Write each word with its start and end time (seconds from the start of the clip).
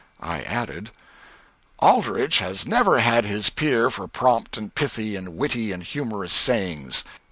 I 0.23 0.41
added 0.41 0.89
"Aldrich 1.77 2.39
has 2.39 2.65
never 2.65 3.01
had 3.01 3.23
his 3.23 3.51
peer 3.51 3.91
for 3.91 4.07
prompt 4.07 4.57
and 4.57 4.73
pithy 4.73 5.15
and 5.15 5.35
witty 5.37 5.71
and 5.71 5.83
humorous 5.83 6.33
sayings. 6.33 7.03